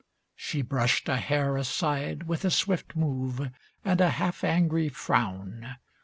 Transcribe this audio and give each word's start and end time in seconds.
She 0.35 0.63
brushed 0.63 1.07
a 1.09 1.17
hair 1.17 1.57
aside 1.57 2.23
With 2.23 2.43
a 2.43 2.49
swift 2.49 2.95
move, 2.95 3.51
and 3.85 4.01
a 4.01 4.09
half 4.09 4.43
angry 4.43 4.89
frown. 4.89 5.75